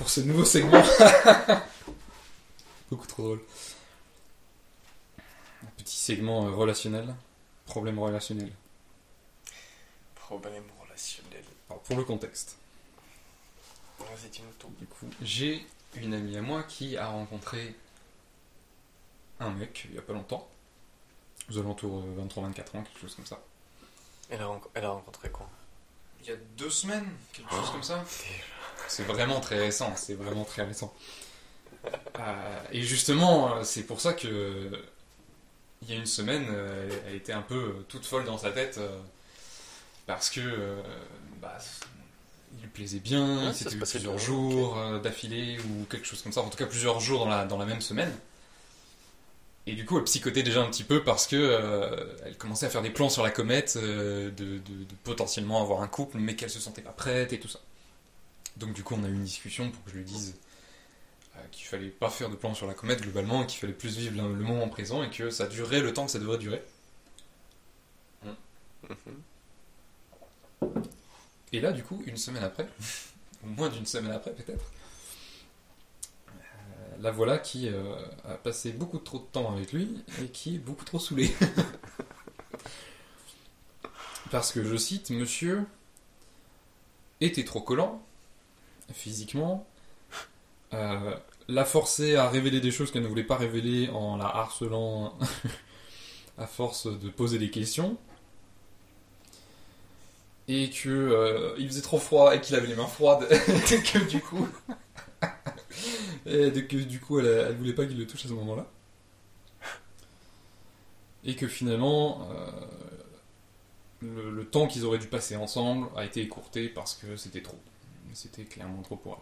[0.00, 0.82] pour ce nouveau segment.
[2.90, 3.42] Beaucoup trop drôle.
[5.62, 7.14] Un petit segment euh, relationnel.
[7.66, 8.50] Problème relationnel.
[10.14, 11.44] Problème relationnel.
[11.68, 12.56] Alors, pour le contexte.
[13.98, 14.72] Vas-y, dis-nous tout.
[14.80, 17.74] Du coup, j'ai une amie à moi qui a rencontré
[19.38, 20.48] un mec il y a pas longtemps.
[21.50, 23.38] Aux alentours de 23-24 ans, quelque chose comme ça.
[24.30, 25.46] Elle a, renco- elle a rencontré quoi?
[26.22, 28.02] Il y a deux semaines, quelque chose comme ça.
[28.90, 30.92] C'est vraiment très récent, c'est vraiment très récent.
[32.18, 32.22] Euh,
[32.72, 34.70] et justement, euh, c'est pour ça que
[35.82, 38.78] il y a une semaine, euh, elle, était un peu toute folle dans sa tête
[40.06, 40.40] parce que
[41.40, 41.58] bah,
[42.56, 46.48] il lui plaisait bien, Ouais, passait plusieurs jours d'affilée ou quelque chose comme ça, en
[46.50, 48.12] tout cas plusieurs jours dans la, dans la même semaine.
[49.66, 52.70] Et du coup, elle psychotait déjà un petit peu parce que euh, elle commençait à
[52.70, 56.34] faire des plans sur la comète, euh, de, de- de potentiellement avoir un couple, mais
[56.36, 57.60] qu'elle se sentait pas prête et tout ça.
[58.56, 60.36] Donc du coup, on a eu une discussion pour que je lui dise
[61.36, 64.22] euh, qu'il fallait pas faire de plans sur la comète globalement, qu'il fallait plus vivre
[64.22, 66.62] le, le moment présent et que ça durerait le temps que ça devrait durer.
[68.24, 68.34] Mhm.
[71.52, 72.68] Et là, du coup, une semaine après,
[73.44, 74.64] ou moins d'une semaine après peut-être,
[76.28, 76.32] euh,
[77.00, 77.96] la voilà qui euh,
[78.28, 81.30] a passé beaucoup trop de temps avec lui et qui est beaucoup trop saoulé.
[84.30, 85.64] Parce que, je cite, monsieur
[87.20, 88.00] était trop collant,
[88.92, 89.66] physiquement,
[90.72, 91.16] euh,
[91.48, 95.18] l'a forcé à révéler des choses qu'elle ne voulait pas révéler en la harcelant
[96.38, 97.96] à force de poser des questions.
[100.48, 103.98] Et que euh, il faisait trop froid et qu'il avait les mains froides et que
[104.08, 104.48] du coup
[106.26, 108.66] et que du coup elle, elle voulait pas qu'il le touche à ce moment-là.
[111.24, 112.50] Et que finalement euh,
[114.02, 117.58] le temps qu'ils auraient dû passer ensemble a été écourté parce que c'était trop.
[118.14, 119.20] C'était clairement trop pour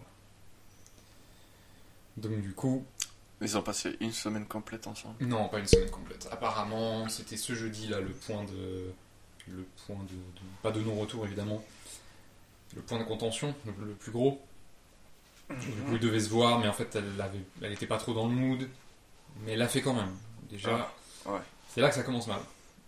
[2.17, 2.23] elle.
[2.23, 2.85] Donc du coup,
[3.41, 5.15] Ils ont passé une semaine complète ensemble.
[5.25, 6.29] non, pas une semaine complète.
[6.33, 8.93] Apparemment, c'était ce jeudi là le point de,
[9.49, 11.63] le point de, de- pas de non-retour évidemment,
[12.75, 14.43] le point de contention, le, le plus gros.
[15.49, 17.11] Du coup, ils devaient se voir, mais en fait, elle
[17.63, 18.69] elle était pas trop dans le mood,
[19.43, 20.15] mais elle l'a fait quand même.
[20.51, 20.93] Déjà,
[21.25, 21.41] Ah, ouais.
[21.71, 22.41] c'est là que ça commence mal.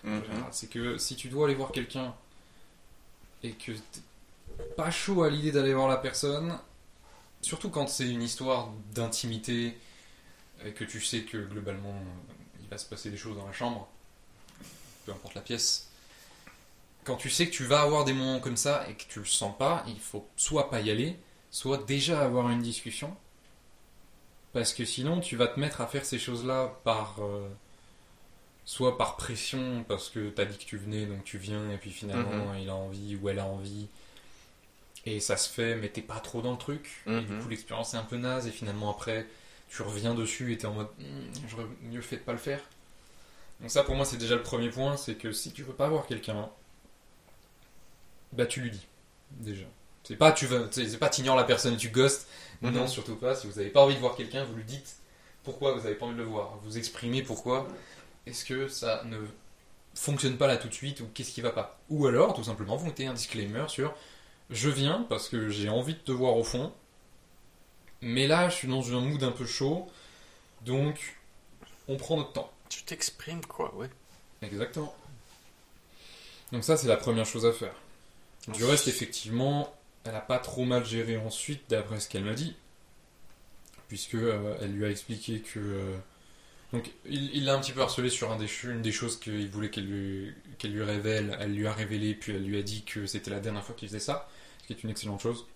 [0.05, 0.23] Mhm.
[0.51, 2.15] C'est que si tu dois aller voir quelqu'un
[3.43, 3.73] et que
[4.77, 6.59] pas chaud à l'idée d'aller voir la personne,
[7.43, 9.79] surtout quand c'est une histoire d'intimité
[10.65, 11.95] et que tu sais que globalement
[12.61, 13.89] il va se passer des choses dans la chambre,
[15.07, 15.89] peu importe la pièce,
[17.05, 19.25] quand tu sais que tu vas avoir des moments comme ça et que tu le
[19.25, 21.17] sens pas, il faut soit pas y aller,
[21.51, 23.17] soit déjà avoir une discussion.
[24.53, 27.17] Parce que sinon, tu vas te mettre à faire ces choses-là par.
[27.23, 27.49] euh,
[28.65, 31.91] soit par pression, parce que t'as dit que tu venais, donc tu viens, et puis
[31.91, 33.89] finalement il a envie ou elle a envie.
[35.07, 37.03] Et ça se fait, mais t'es pas trop dans le truc.
[37.07, 37.41] Et du Mhm.
[37.43, 39.27] coup, l'expérience est un peu naze, et finalement après,
[39.69, 42.61] tu reviens dessus et t'es en mode Hmm, j'aurais mieux fait de pas le faire.
[43.61, 45.89] Donc, ça pour moi, c'est déjà le premier point c'est que si tu veux pas
[45.89, 46.49] voir quelqu'un,
[48.33, 48.87] bah tu lui dis,
[49.31, 49.65] déjà.
[50.05, 52.29] C'est pas tu veux, c'est c'est pas t'ignores la personne et tu ghostes.
[52.63, 52.73] Mhm.
[52.73, 53.35] Non, surtout pas.
[53.35, 54.97] Si vous avez pas envie de voir quelqu'un, vous lui dites
[55.45, 56.59] pourquoi vous avez pas envie de le voir.
[56.63, 57.69] Vous exprimez pourquoi.
[58.27, 59.19] Est-ce que ça ne
[59.95, 61.79] fonctionne pas là tout de suite ou qu'est-ce qui va pas?
[61.91, 63.95] Ou alors, tout simplement, vous mettez un disclaimer sur
[64.51, 66.73] je viens parce que j'ai envie de te voir au fond,
[68.03, 69.87] mais là je suis dans un mood un peu chaud,
[70.65, 71.17] donc
[71.89, 72.53] on prend notre temps.
[72.69, 73.89] Tu t'exprimes quoi, ouais.
[74.43, 74.95] Exactement.
[76.53, 77.75] Donc ça c'est la première chose à faire.
[78.49, 79.75] Du reste effectivement,
[80.05, 82.57] elle a pas trop mal géré ensuite d'après ce qu'elle m'a dit,
[83.89, 85.97] puisque euh, elle lui a expliqué que euh,
[86.73, 89.49] donc il l'a un petit peu harcelé sur un des, ch- une des choses qu'il
[89.51, 92.83] voulait qu'elle lui, qu'elle lui révèle, elle lui a révélé puis elle lui a dit
[92.85, 94.29] que c'était la dernière fois qu'il faisait ça,
[94.63, 95.47] ce qui est une excellente chose.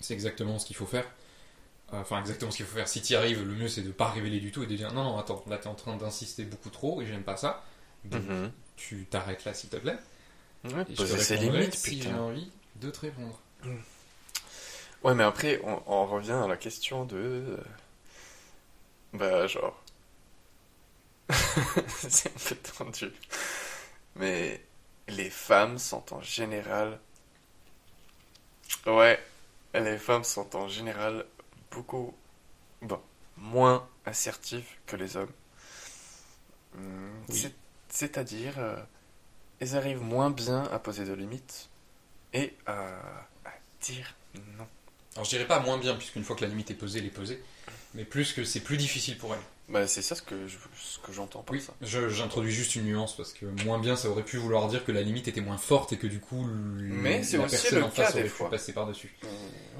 [0.00, 1.04] C'est exactement ce qu'il faut faire.
[1.92, 2.88] Euh, Enfin, exactement ce qu'il faut faire.
[2.88, 4.92] Si tu y arrives, le mieux c'est de pas révéler du tout et de dire
[4.92, 7.64] non, non, attends, là t'es en train d'insister beaucoup trop et j'aime pas ça.
[8.04, 8.52] Donc Mhm.
[8.76, 9.98] tu t'arrêtes là s'il te plaît.
[10.64, 13.40] Ouais, Et poser ses limites, si j'ai envie de te répondre.
[15.04, 17.58] Ouais, mais après, on, on revient à la question de.
[19.12, 19.80] Bah, genre.
[21.88, 23.12] C'est un peu tendu.
[24.16, 24.64] Mais
[25.08, 26.98] les femmes sont en général.
[28.86, 29.22] Ouais,
[29.74, 31.24] les femmes sont en général
[31.70, 32.14] beaucoup.
[32.82, 33.00] Bon,
[33.36, 35.32] moins assertives que les hommes.
[37.28, 37.38] Oui.
[37.40, 37.54] c'est-
[37.88, 38.76] C'est-à-dire, euh,
[39.60, 41.68] elles arrivent moins bien à poser de limites
[42.34, 42.88] et à,
[43.44, 44.14] à dire
[44.58, 44.66] non.
[45.14, 47.10] Alors je dirais pas moins bien, puisqu'une fois que la limite est posée, elle est
[47.10, 47.42] posée,
[47.94, 49.40] mais plus que c'est plus difficile pour elle.
[49.68, 51.72] Bah, c'est ça ce que je- ce que j'entends par Oui, ça.
[51.82, 55.02] j'introduis juste une nuance, parce que moins bien, ça aurait pu vouloir dire que la
[55.02, 58.12] limite était moins forte et que du coup, Mais la aussi personne le en face
[58.14, 58.48] aurait pu fois.
[58.50, 59.12] passer par-dessus.
[59.24, 59.26] Euh,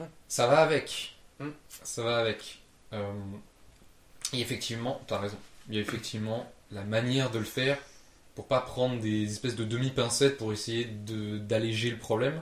[0.03, 0.09] ouais.
[0.29, 1.50] Ça va avec, Hmm.
[1.85, 2.61] Ça va avec.
[2.94, 3.12] Euh,
[4.33, 5.37] et effectivement, t'as raison.
[5.69, 7.79] Il y a effectivement la manière de le faire
[8.35, 12.41] pour pas prendre des espèces de demi-pincettes pour essayer d'alléger le problème.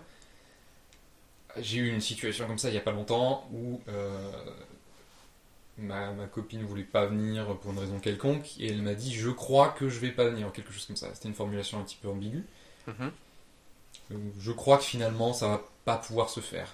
[1.58, 4.32] J'ai eu une situation comme ça il y a pas longtemps où euh,
[5.78, 9.30] ma, ma copine voulait pas venir pour une raison quelconque et elle m'a dit je
[9.30, 11.14] crois que je vais pas venir, quelque chose comme ça.
[11.14, 12.44] C'était une formulation un petit peu ambiguë.
[12.86, 13.10] Mhm.
[14.38, 16.70] Je crois que finalement ça va pas pouvoir se faire.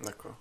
[0.00, 0.36] D'accord.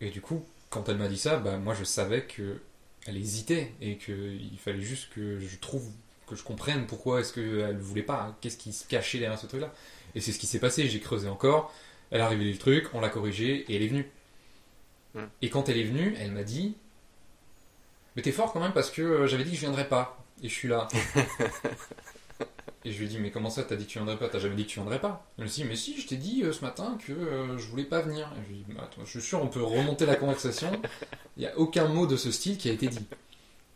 [0.00, 2.60] Et du coup, quand elle m'a dit ça, bah, moi je savais que
[3.06, 5.84] elle hésitait et qu'il fallait juste que je trouve,
[6.26, 8.36] que je comprenne pourquoi est-ce qu'elle voulait pas, hein.
[8.40, 9.72] qu'est-ce qui se cachait derrière ce truc-là.
[10.14, 11.74] Et c'est ce qui s'est passé, j'ai creusé encore,
[12.10, 14.08] elle a révélé le truc, on l'a corrigé et elle est venue.
[15.42, 16.74] Et quand elle est venue, elle m'a dit
[18.16, 20.18] Mais t'es fort quand même parce que euh, j'avais dit que je viendrais pas.
[20.42, 20.88] Et je suis là.
[22.84, 24.28] et je lui ai dit Mais comment ça, t'as dit que tu viendrais pas?
[24.28, 26.42] T'as jamais dit que tu viendrais pas Elle me dit Mais si, je t'ai dit
[26.44, 28.30] euh, ce matin que euh, je voulais pas venir.
[28.38, 30.70] Et je lui ai dit Bah, attends, je suis sûr, on peut remonter la conversation.
[31.36, 33.06] Il n'y a aucun mot de ce style qui a été dit.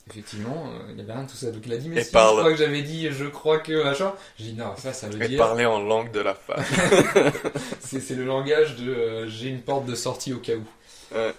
[0.08, 1.50] Effectivement, euh, il n'y avait rien de tout ça.
[1.50, 2.36] Donc il a dit Mais Et si, parle.
[2.36, 4.12] je crois que j'avais dit Je crois que machin.
[4.38, 5.38] J'ai dit Non, ça, ça veut Et dire.
[5.38, 6.64] parler en langue de la femme.
[7.80, 10.64] C'est le langage de euh, j'ai une porte de sortie au cas où.
[11.14, 11.34] Ouais.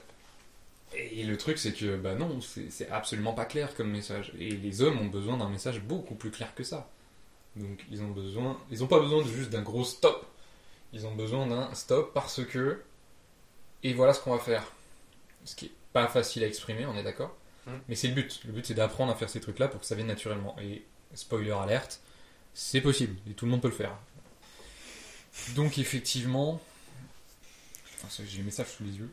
[0.93, 4.31] Et le truc, c'est que bah non, c'est absolument pas clair comme message.
[4.39, 6.89] Et les hommes ont besoin d'un message beaucoup plus clair que ça.
[7.55, 10.25] Donc ils ont besoin, ils ont pas besoin de juste d'un gros stop.
[10.93, 12.81] Ils ont besoin d'un stop parce que
[13.83, 14.71] et voilà ce qu'on va faire.
[15.45, 17.35] Ce qui est pas facile à exprimer, on est d'accord.
[17.65, 17.71] Mm.
[17.89, 18.41] Mais c'est le but.
[18.45, 20.55] Le but, c'est d'apprendre à faire ces trucs-là pour que ça vienne naturellement.
[20.61, 20.83] Et
[21.13, 22.01] spoiler alerte,
[22.53, 23.97] c'est possible et tout le monde peut le faire.
[25.55, 26.61] Donc effectivement,
[28.25, 29.11] j'ai le message sous les yeux.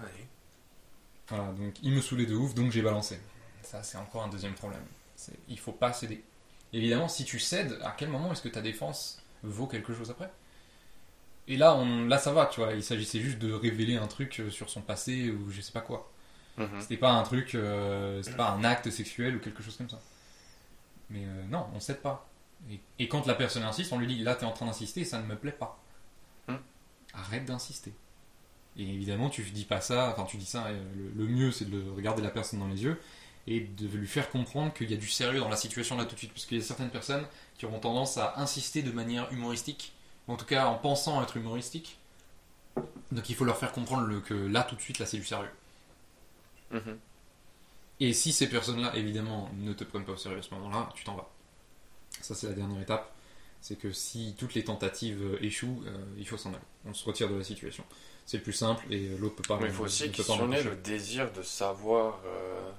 [0.00, 0.26] Ouais.
[1.28, 3.20] Voilà, donc il me saoulait de ouf, donc j'ai balancé.
[3.62, 4.84] Ça, c'est encore un deuxième problème.
[5.48, 6.24] Il faut pas céder.
[6.72, 10.30] Évidemment, si tu cèdes, à quel moment est-ce que ta défense vaut quelque chose après?
[11.48, 12.72] Et là, on, là, ça va, tu vois.
[12.74, 15.80] Il s'agissait juste de révéler un truc euh, sur son passé ou je sais pas
[15.80, 16.10] quoi.
[16.56, 16.80] Mhm.
[16.80, 20.00] C'était pas un truc, euh, c'était pas un acte sexuel ou quelque chose comme ça.
[21.10, 22.28] Mais euh, non, on cède pas.
[22.70, 25.20] Et, et quand la personne insiste, on lui dit là, t'es en train d'insister, ça
[25.20, 25.82] ne me plaît pas.
[26.46, 26.56] Hmm.
[27.14, 27.92] Arrête d'insister.
[28.80, 31.66] Et évidemment, tu dis pas ça, enfin, tu dis ça, euh, le, le mieux c'est
[31.70, 33.00] de le- regarder la personne dans les yeux
[33.48, 36.14] et de lui faire comprendre qu'il y a du sérieux dans la situation là tout
[36.14, 36.32] de suite.
[36.32, 37.24] Parce qu'il y a certaines personnes
[37.58, 39.92] qui auront tendance à insister de manière humoristique,
[40.28, 41.98] en tout cas en pensant être humoristique.
[43.12, 45.24] Donc il faut leur faire comprendre le- que là tout de suite, là c'est du
[45.24, 45.50] sérieux.
[46.70, 47.00] Mhm.
[48.00, 51.04] Et si ces personnes-là, évidemment, ne te prennent pas au sérieux à ce moment-là, tu
[51.04, 51.28] t'en vas.
[52.22, 53.12] Ça, c'est la dernière étape.
[53.62, 56.62] C'est que si toutes les tentatives échouent, euh, il faut s'en aller.
[56.86, 57.84] On se retire de la situation.
[58.30, 59.58] C'est plus simple et euh, l'autre peut pas.
[59.58, 62.70] Mais il faut aussi questionner le désir de savoir, euh,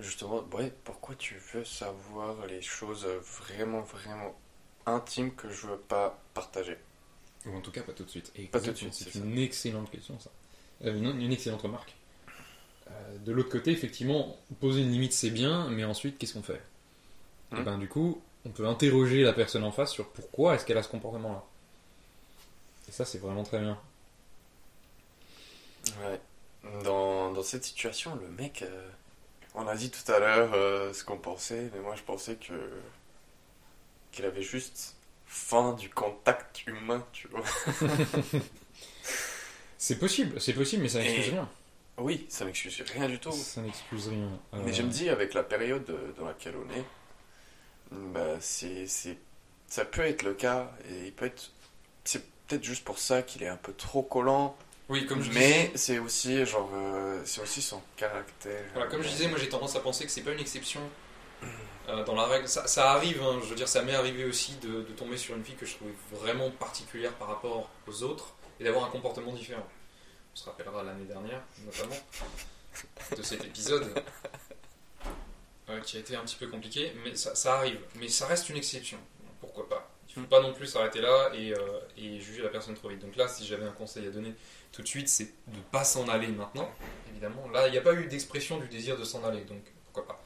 [0.00, 3.06] justement, ouais, pourquoi tu veux savoir les choses
[3.38, 4.36] vraiment, vraiment
[4.84, 6.76] intimes que je veux pas partager.
[7.46, 8.32] Ou en tout cas, pas tout de suite.
[8.34, 10.30] Et Pas tout de suite, C'est une excellente question, ça.
[10.86, 11.94] Euh, une, une excellente remarque.
[12.90, 16.60] Euh, de l'autre côté, effectivement, poser une limite, c'est bien, mais ensuite, qu'est-ce qu'on fait?
[17.56, 20.78] Et ben, du coup, on peut interroger la personne en face sur pourquoi est-ce qu'elle
[20.78, 21.44] a ce comportement-là.
[22.88, 23.78] Et ça, c'est vraiment très bien.
[26.02, 26.20] Ouais.
[26.84, 28.88] Dans, dans cette situation, le mec, euh,
[29.54, 32.52] on a dit tout à l'heure euh, ce qu'on pensait, mais moi je pensais que
[34.12, 34.96] qu'il avait juste
[35.26, 37.42] faim du contact humain, tu vois.
[39.82, 41.48] C'est possible, c'est possible, mais ça n'excuse rien.
[41.98, 43.32] Oui, ça n'excuse rien du tout.
[43.32, 44.28] Ça n'excuse rien.
[44.54, 46.84] Euh, Mais je me dis, avec la période euh, dans laquelle on est,
[47.90, 49.18] bah, c'est, c'est,
[49.66, 51.50] ça peut être le cas, et il peut être,
[52.04, 54.56] c'est peut-être juste pour ça qu'il est un peu trop collant,
[54.88, 58.64] Oui, comme je mais disais, c'est aussi, genre, euh, c'est aussi son caractère.
[58.74, 60.80] voilà, comme je disais, moi j'ai tendance à penser que c'est pas une exception
[61.88, 62.48] euh, dans la règle.
[62.48, 65.34] Ça, ça arrive, hein, je veux dire, ça m'est arrivé aussi de, de tomber sur
[65.36, 69.32] une fille que je trouvais vraiment particulière par rapport aux autres et d'avoir un comportement
[69.32, 69.66] différent.
[70.34, 71.96] On se rappellera l'année dernière, notamment,
[73.16, 73.86] de cet épisode
[75.68, 77.80] euh, qui a été un petit peu compliqué, mais ça, ça arrive.
[77.96, 78.98] Mais ça reste une exception.
[80.14, 83.00] Il faut pas non plus s'arrêter là et, euh, et juger la personne trop vite.
[83.00, 84.34] Donc là, si j'avais un conseil à donner
[84.70, 86.70] tout de suite, c'est de ne pas s'en aller maintenant,
[87.10, 87.48] évidemment.
[87.48, 90.22] Là, il n'y a pas eu d'expression du désir de s'en aller, donc pourquoi pas.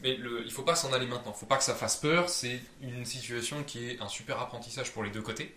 [0.00, 2.28] Mais le, il faut pas s'en aller maintenant, il faut pas que ça fasse peur,
[2.28, 5.56] c'est une situation qui est un super apprentissage pour les deux côtés.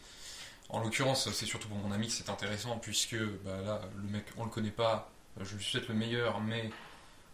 [0.70, 4.26] En l'occurrence, c'est surtout pour mon ami que c'est intéressant, puisque bah, là, le mec,
[4.38, 6.72] on le connaît pas, je lui souhaite le meilleur, mais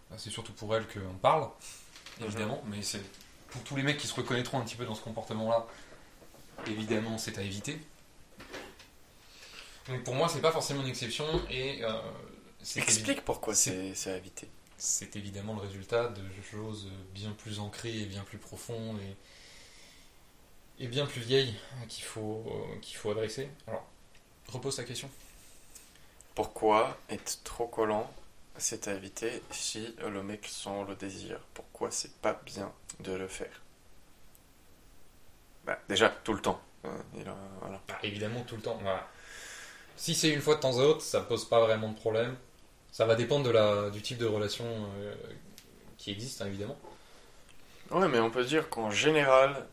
[0.10, 1.48] bah, c'est surtout pour elle qu'on parle,
[2.20, 3.02] évidemment, mais c'est
[3.50, 5.66] pour tous les mecs qui se reconnaîtront un petit peu dans ce comportement-là,
[6.68, 7.80] évidemment, c'est à éviter.
[9.88, 11.92] Donc pour moi, c'est pas forcément une exception, et euh,
[12.76, 14.50] Explique pourquoi c'est- à éviter.
[14.78, 19.00] c'est évidemment le résultat de choses bien plus ancrées et bien plus profondes
[20.80, 21.56] et, et bien plus vieilles
[21.88, 23.50] qu'il faut, euh, qu'il faut adresser.
[23.68, 23.86] Alors,
[24.50, 25.10] repose ta question.
[26.36, 28.10] Pourquoi être trop collant,
[28.58, 31.40] c'est à éviter si le mec sent le désir?
[31.54, 32.72] Pourquoi c'est pas bien?
[33.02, 33.62] De le faire
[35.66, 36.62] Bah, déjà, tout le temps.
[36.86, 37.82] Euh, il a- voilà.
[37.88, 38.78] Bah, évidemment, tout le temps.
[38.82, 39.08] voilà.
[39.98, 42.36] Si c'est une fois de temps à autre, ça pose pas vraiment de problème.
[42.92, 45.14] Ça va dépendre de la, du type de relation euh,
[45.98, 46.78] qui existe, hein, évidemment.
[47.92, 49.66] Ouais, mais on peut dire qu'en général,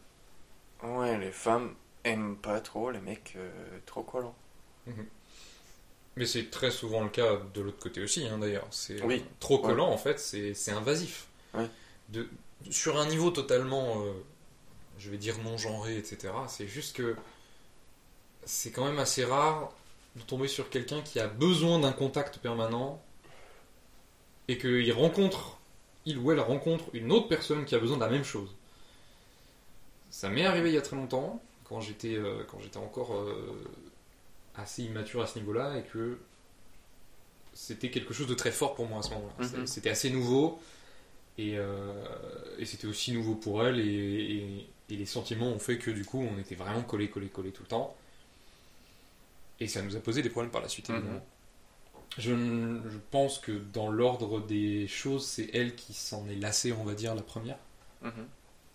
[0.82, 3.50] ouais, les femmes aiment pas trop les mecs euh,
[3.86, 4.34] trop collants.
[6.16, 8.66] Mais c'est très souvent le cas de l'autre côté aussi, hein, d'ailleurs.
[8.70, 9.24] C'est Oui.
[9.40, 9.62] trop Ouais.
[9.70, 11.26] collant, en fait, c'est c'est invasif.
[11.54, 11.68] Ouais.
[12.10, 12.28] De,
[12.70, 14.12] sur un niveau totalement, euh,
[14.98, 16.32] je vais dire non genré, etc.
[16.48, 17.16] C'est juste que
[18.44, 19.72] c'est quand même assez rare
[20.16, 23.02] de tomber sur quelqu'un qui a besoin d'un contact permanent
[24.48, 25.58] et qu'il rencontre,
[26.04, 28.54] il ou elle rencontre une autre personne qui a besoin de la même chose.
[30.10, 33.64] Ça m'est arrivé il y a très longtemps, quand j'étais euh, quand j'étais encore euh,
[34.54, 36.18] assez immature à ce niveau-là et que
[37.54, 39.46] c'était quelque chose de très fort pour moi à ce moment-là.
[39.46, 39.66] Mhm.
[39.66, 40.60] C'était assez nouveau
[41.38, 42.04] et, euh,
[42.58, 46.04] et c'était aussi nouveau pour elle et, et- et les sentiments ont fait que du
[46.04, 47.96] coup on était vraiment collés, collés, collés tout le temps.
[49.60, 50.96] Et ça nous a posé des problèmes par la suite Mhm.
[50.96, 51.26] évidemment.
[52.18, 52.32] Je,
[53.10, 57.14] pense que dans l'ordre des choses, c'est elle qui s'en est lassée, on va dire,
[57.14, 57.58] la première
[58.02, 58.26] Mhm.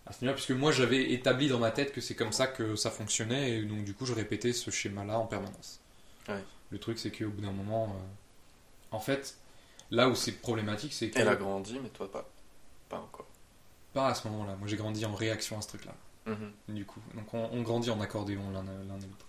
[0.08, 2.76] à ce niveau-là, puisque moi j'avais établi dans ma tête que c'est comme ça que
[2.76, 5.80] ça fonctionnait, et donc du coup je répétais ce schéma-là en permanence.
[6.28, 6.44] Ouais.
[6.72, 9.38] Le truc c'est qu'au bout d'un moment, euh, en fait,
[9.92, 12.28] là où c'est problématique, c'est que Elle a grandi, mais toi pas.
[12.90, 13.26] Pas encore.
[13.94, 14.56] pas à ce moment-là.
[14.56, 15.96] Moi j'ai grandi en réaction à ce truc-là,
[16.28, 16.52] Mhm.
[16.76, 17.00] du coup.
[17.16, 19.26] Donc on, on grandit en accordéon l'un l'un et l'autre.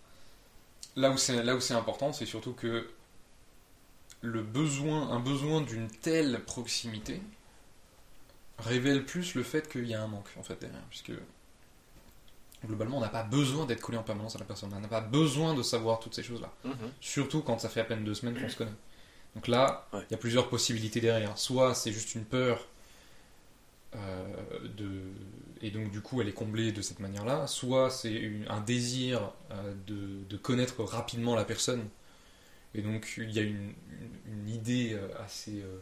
[0.97, 2.91] Là où c'est là où c'est important, c'est surtout que
[4.23, 7.23] le besoin, un besoin d'une telle proximité
[8.59, 11.13] révèle plus le fait qu'il y a un manque en fait derrière, puisque
[12.67, 15.01] globalement on n'a pas besoin d'être collé en permanence à la personne, on n'a pas
[15.01, 16.75] besoin de savoir toutes ces choses-là, Mhm.
[17.01, 18.71] surtout quand ça fait à peine deux semaines qu'on se connaît.
[19.35, 20.07] Donc là, il Ouais.
[20.11, 21.39] y a plusieurs possibilités derrière.
[21.39, 22.67] Soit c'est juste une peur
[23.95, 25.03] de
[25.63, 29.75] et donc du coup elle est comblée de cette manière-là, soit c'est un désir euh,
[29.87, 31.89] de, de connaître rapidement la personne
[32.75, 35.79] et donc il y a une, une- une idée euh, assez euh,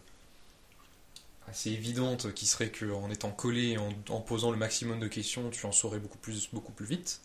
[1.47, 5.51] assez évidente qui serait qu'en étant collé et en, en posant le maximum de questions,
[5.51, 7.21] tu en saurais beaucoup plus, beaucoup plus vite.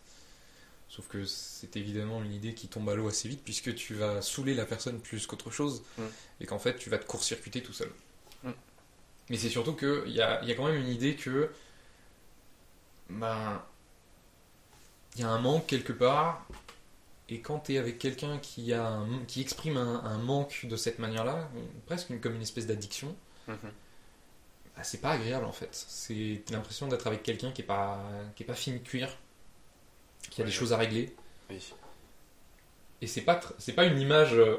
[0.90, 4.22] Sauf que c'est évidemment une idée qui tombe à l'eau assez vite puisque tu vas
[4.22, 6.04] saouler la personne plus qu'autre chose Mm.
[6.42, 7.92] et qu'en fait tu vas te court-circuiter tout seul.
[8.44, 8.52] Mm.
[9.30, 11.52] Mais c'est surtout qu'il y a, y a quand même une idée que
[13.10, 13.62] ben,
[15.16, 16.46] il y a un manque quelque part
[17.30, 20.76] et quand tu es avec quelqu'un qui, a un- qui exprime un, un manque de
[20.76, 21.50] cette manière-là,
[21.86, 23.16] presque une- comme une espèce d'addiction,
[23.48, 23.58] Mhm.
[24.76, 25.70] bah, c'est pas agréable en fait.
[25.72, 28.04] C'est l'impression d'être avec quelqu'un qui est pas
[28.36, 29.10] qui est pas cuire,
[30.30, 31.16] qui a des choses à régler.
[31.50, 31.74] Oui.
[33.02, 34.58] Et c'est pas c'est pas une image euh,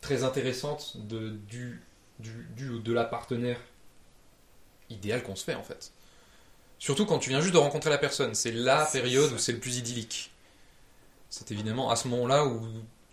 [0.00, 1.82] très intéressante de du
[2.20, 3.58] du, du ou de la partenaire
[4.94, 5.92] idéal qu'on se fait en fait.
[6.78, 9.58] Surtout quand tu viens juste de rencontrer la personne, c'est la période où c'est le
[9.58, 10.30] plus idyllique.
[11.30, 12.60] C'est évidemment à ce moment-là où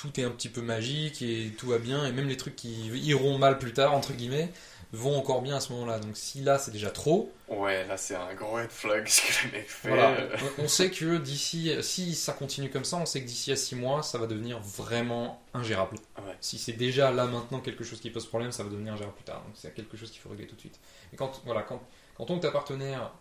[0.02, 2.88] tout est un petit peu magique et tout va bien et même les trucs qui
[2.88, 4.52] iront mal plus tard entre guillemets
[4.94, 6.00] vont encore bien à ce moment-là.
[6.00, 9.48] Donc si là c'est déjà trop, Ouais, là c'est un gros red flag ce que
[9.48, 9.90] le mec fait.
[9.90, 10.18] voilà,
[10.58, 13.56] on, on sait que d'ici, si ça continue comme ça, on sait que d'ici à
[13.56, 15.98] 6 mois, ça va devenir vraiment ingérable.
[16.18, 16.36] Ouais.
[16.42, 19.26] Si c'est déjà là maintenant quelque chose qui pose problème, ça va devenir ingérable plus
[19.26, 19.44] tard.
[19.46, 20.80] Donc c'est quelque chose qu'il faut régler tout de suite.
[21.14, 21.82] Et quand, voilà, quand,
[22.18, 23.12] quand ton ta partenaire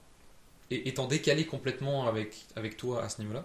[0.71, 3.45] est, étant décalé complètement avec, avec toi à ce niveau-là,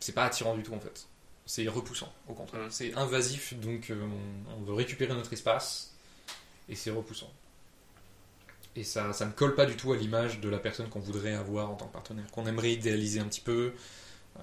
[0.00, 1.06] c'est pas attirant du tout en fait.
[1.46, 2.62] C'est repoussant, au contraire.
[2.62, 2.70] Mm.
[2.70, 4.00] C'est invasif, donc euh,
[4.48, 5.94] on, on veut récupérer notre espace
[6.68, 7.30] et c'est repoussant.
[8.76, 11.34] Et ça, ça ne colle pas du tout à l'image de la personne qu'on voudrait
[11.34, 13.72] avoir en tant que partenaire, qu'on aimerait idéaliser un petit peu,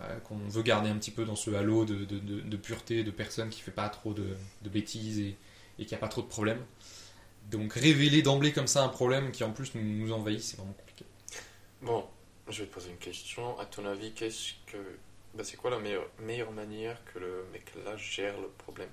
[0.02, 3.04] euh, qu'on veut garder un petit peu dans ce halo de, de- de- de pureté,
[3.04, 5.38] de personne qui fait pas trop de, de bêtises et,
[5.80, 6.64] et qui a pas trop de problèmes.
[7.52, 10.74] Donc révéler d'emblée comme ça un problème qui en plus nous, nous envahit, c'est vraiment
[10.74, 11.06] compliqué.
[11.82, 12.08] Bon,
[12.48, 13.58] je vais te poser une question.
[13.60, 14.78] À ton avis, qu'est-ce que.
[15.34, 18.90] Bah, c'est quoi la meilleure, meilleure manière que le mec là gère le problème?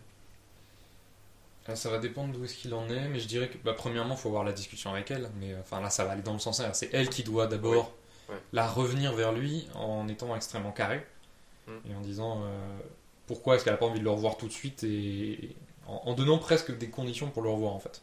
[1.66, 4.14] Alors, ça va dépendre d'où est-ce qu'il en est, mais je dirais que bah, premièrement,
[4.14, 5.30] il faut avoir la discussion avec elle.
[5.38, 6.78] Mais euh, enfin là, ça va aller dans le sens inverse.
[6.78, 7.94] C'est elle qui doit d'abord
[8.28, 8.40] Oui, ouais.
[8.52, 11.06] la revenir vers lui en étant extrêmement carré
[11.68, 11.78] Mm.
[11.90, 12.78] et en disant euh,
[13.26, 16.14] pourquoi est-ce qu'elle n'a pas envie de le revoir tout de suite et en, en
[16.14, 18.02] donnant presque des conditions pour le revoir en fait.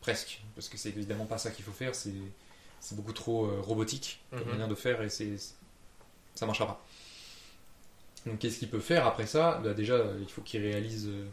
[0.00, 1.94] Presque, parce que c'est évidemment pas ça qu'il faut faire.
[1.94, 2.12] C'est
[2.92, 5.36] beaucoup trop euh, robotique comme manière de faire et c'est
[6.34, 6.84] ça marchera pas.
[8.26, 9.60] Donc qu'est-ce qu'il peut faire après ça?
[9.62, 11.26] Bah, Déjà, euh, il faut qu'il réalise euh,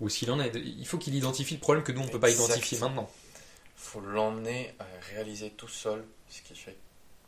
[0.00, 0.54] où est-ce qu'il en est.
[0.54, 3.10] Il faut qu'il identifie le problème que nous on peut pas identifier maintenant.
[3.76, 6.76] Faut l'emmener à réaliser tout seul ce qu'il fait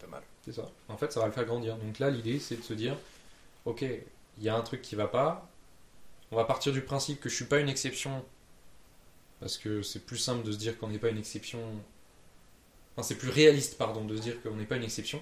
[0.01, 0.23] de mal.
[0.45, 0.71] C'est ça.
[0.89, 1.77] En fait, ça va le faire grandir.
[1.77, 2.97] Donc là, l'idée, c'est de se dire,
[3.65, 5.49] ok, il y a un truc qui va pas.
[6.31, 8.25] on va partir du principe que je suis pas une exception,
[9.41, 11.61] parce que c'est plus simple de se dire qu'on n'est pas une exception.
[12.93, 15.21] Enfin, c'est plus réaliste, pardon, de se dire qu'on n'est pas une exception,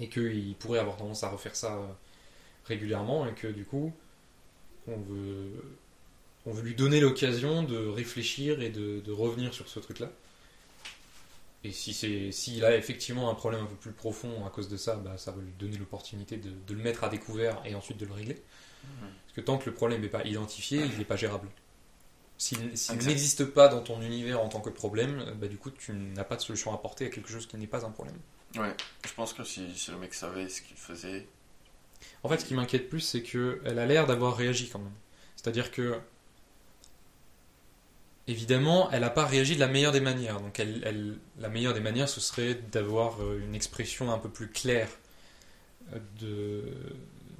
[0.00, 1.86] et qu'il pourrait avoir tendance à refaire ça euh,
[2.66, 3.92] régulièrement, et que du coup,
[4.86, 5.62] on veut,
[6.46, 10.10] on veut lui donner l'occasion de réfléchir et de, de revenir sur ce truc-là.
[11.64, 14.76] Et si c'est s'il a effectivement un problème un peu plus profond à cause de
[14.76, 17.98] ça, bah, ça va lui donner l'opportunité de, de le mettre à découvert et ensuite
[17.98, 18.42] de le régler.
[19.00, 21.48] Parce que tant que le problème n'est pas identifié, il n'est pas gérable.
[22.36, 22.58] S'il
[23.06, 26.34] n'existe pas dans ton univers en tant que problème, bah, du coup tu n'as pas
[26.34, 28.16] de solution à apporter à quelque chose qui n'est pas un problème.
[28.56, 28.74] Ouais,
[29.06, 31.28] je pense que si, si le mec savait ce qu'il faisait.
[32.22, 34.92] En fait, ce qui m'inquiète plus, c'est qu'elle a l'air d'avoir réagi quand même.
[35.36, 36.00] C'est-à-dire que,
[38.28, 40.40] évidemment, elle n'a pas réagi de la meilleure des manières.
[40.40, 44.28] Donc, elle, elle- la meilleure des manières, ce serait d'avoir euh, une expression un peu
[44.28, 44.88] plus claire
[45.94, 46.62] euh, de,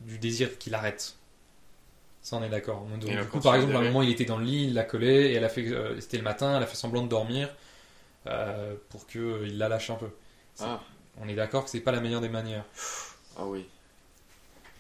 [0.07, 1.16] du désir qu'il arrête.
[2.23, 2.87] Ça, on est d'accord.
[2.87, 4.85] Donc, du coup, par exemple, à un moment, il était dans le lit, il la
[4.85, 7.49] collait, et elle a fait, euh, c'était le matin, elle a fait semblant de dormir
[8.28, 10.11] euh, pour qu'il la lâche un peu.
[10.59, 10.81] Ah,
[11.21, 12.64] On est d'accord que c'est pas la meilleure des manières.
[13.37, 13.72] ah oui.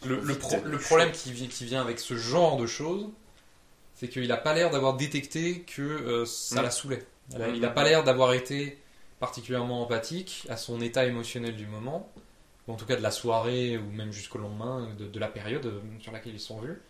[0.04, 3.08] Le, pro- problème qui, vi- qui vient avec ce genre de choses,
[3.94, 6.64] c'est qu'il n'a pas l'air d'avoir détecté que euh, ça Mm.
[6.64, 7.06] la saoulait.
[7.34, 7.36] Mm.
[7.54, 8.78] Il n'a pas l'air d'avoir été
[9.20, 12.10] particulièrement empathique à son état émotionnel du moment,
[12.66, 15.64] ou en tout cas de la soirée, ou même jusqu'au lendemain, de, de la période
[15.66, 16.80] euh, sur laquelle ils se sont vus.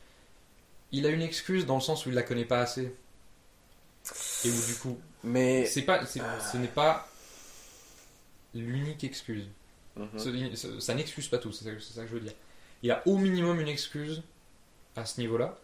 [0.93, 2.95] Il a une excuse dans le sens où il la connaît pas assez.
[4.45, 5.65] Et où du coup, Mais.
[5.67, 6.21] c'est pas, c'est-
[6.53, 7.09] ce n'est pas
[8.55, 9.47] l'unique excuse.
[9.97, 10.09] Mhm.
[10.19, 12.33] Ce- ce- ça n'excuse pas tout, c'est ça, c'est ça que je veux dire.
[12.83, 14.23] Il y a au minimum une excuse
[14.97, 15.57] à ce niveau-là,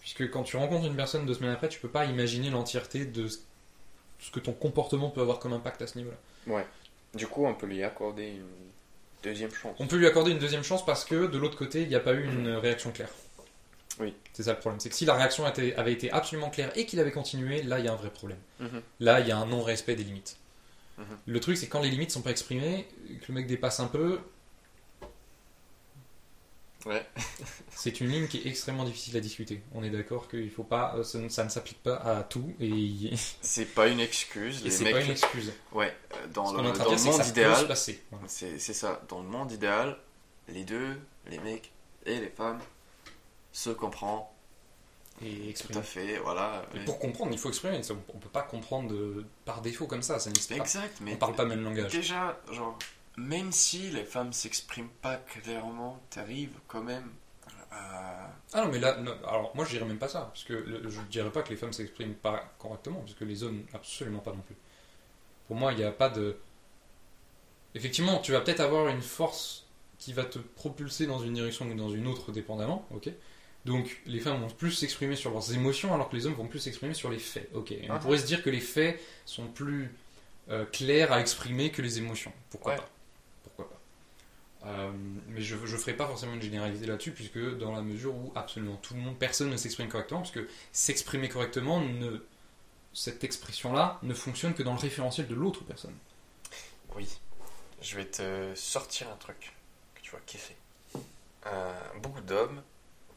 [0.00, 3.28] puisque quand tu rencontres une personne deux semaines après, tu peux pas imaginer l'entièreté de
[3.28, 6.16] ce que ton comportement peut avoir comme impact à ce niveau-là.
[7.14, 8.46] Du coup, on peut lui accorder une
[9.22, 9.76] deuxième chance.
[9.78, 12.00] On peut lui accorder une deuxième chance parce que de l'autre côté, il n'y a
[12.00, 13.10] pas eu une réaction claire.
[13.98, 14.14] Oui.
[14.34, 16.84] C'est ça le problème, c'est que si la réaction était- avait été absolument claire et
[16.84, 18.38] qu'il avait continué, là il y a un vrai problème.
[18.60, 18.82] Mhm.
[19.00, 20.36] Là il y a un non-respect des limites.
[20.98, 21.04] Mhm.
[21.26, 22.86] Le truc c'est quand les limites sont pas exprimées,
[23.22, 24.20] que le mec dépasse un peu,
[26.86, 27.04] Ouais.
[27.70, 29.60] C'est une ligne qui est extrêmement difficile à discuter.
[29.74, 33.10] On est d'accord qu'il faut pas, euh, ça, ne- s'applique pas à tout et,
[33.42, 34.62] C'est pas une excuse.
[34.64, 34.94] Les c'est mecs.
[34.94, 35.52] pas une excuse.
[35.72, 37.52] Ouais, euh, dans le, dans le monde idéal.
[37.52, 37.74] Voilà.
[37.74, 37.98] c'est
[38.58, 39.02] ça.
[39.08, 39.98] Dans le monde idéal,
[40.48, 40.96] les deux,
[41.28, 41.72] les mecs
[42.06, 42.60] et les femmes,
[43.52, 44.20] se comprennent
[45.24, 45.80] Et tout exprimer.
[45.80, 46.18] à fait.
[46.18, 46.62] Voilà.
[46.84, 47.80] Pour comprendre, il faut exprimer.
[47.90, 48.94] On peut pas comprendre
[49.44, 50.18] par défaut comme ça.
[50.20, 50.54] Ça pas.
[50.56, 51.90] Exact, mais On parle pas même langage.
[51.90, 52.78] déjà, genre,
[53.16, 57.10] même si les femmes s'expriment pas clairement, t'arrives quand même
[57.70, 58.30] à.
[58.52, 60.88] Ah non, mais là, non, alors moi je dirais même pas ça, parce que le-
[60.88, 64.32] je dirais pas que les femmes s'expriment pas correctement, parce que les hommes absolument pas
[64.32, 64.56] non plus.
[65.46, 66.36] Pour moi, il n'y a pas de.
[67.74, 69.64] Effectivement, tu vas peut-être avoir une force
[69.98, 73.10] qui va te propulser dans une direction ou dans une autre, dépendamment, ok
[73.64, 76.58] Donc les femmes vont plus s'exprimer sur leurs émotions, alors que les hommes vont plus
[76.60, 77.98] s'exprimer sur les faits, ok Et on Ah.
[77.98, 79.90] pourrait se dire que les faits sont plus
[80.48, 82.32] euh, clairs à exprimer que les émotions.
[82.50, 82.78] Pourquoi Ouais.
[82.78, 82.88] pas
[83.46, 83.80] Pourquoi pas
[84.64, 84.90] euh,
[85.28, 88.76] mais je ne ferai pas forcément une généralité là-dessus, puisque dans la mesure où absolument
[88.76, 91.80] tout le monde, personne ne s'exprime correctement, parce que s'exprimer correctement,
[92.92, 95.94] cette expression-là ne fonctionne que dans le référentiel de l'autre personne.
[96.96, 97.20] Oui.
[97.80, 99.54] Je vais te sortir un truc
[99.94, 100.56] que tu vas kiffer.
[101.46, 102.62] Euh, beaucoup d'hommes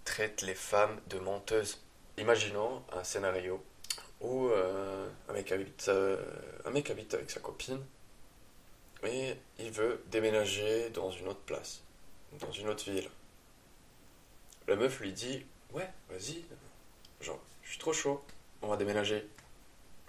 [0.03, 1.81] traitent les femmes de menteuses.
[2.17, 3.63] Imaginons un scénario
[4.21, 6.21] où euh, un, mec habite, euh,
[6.65, 7.79] un mec habite avec sa copine
[9.03, 11.81] et il veut déménager dans une autre place,
[12.39, 13.09] dans une autre ville.
[14.67, 16.43] La meuf lui dit Ouais, vas-y,
[17.21, 18.21] genre, je suis trop chaud,
[18.61, 19.25] on va déménager.